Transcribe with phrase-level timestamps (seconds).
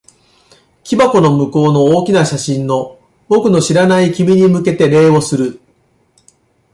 [0.83, 5.61] 木箱の向こうの大きな写真の、僕の知らない君に向けて礼をする。